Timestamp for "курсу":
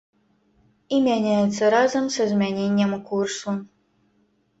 3.11-3.55